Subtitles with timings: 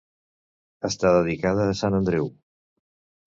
[0.89, 2.31] Està dedicada a sant Andreu.